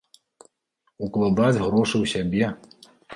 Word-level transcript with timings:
Укладаць 1.07 1.61
грошы 1.65 1.95
ў 2.03 2.05
сябе! 2.15 2.51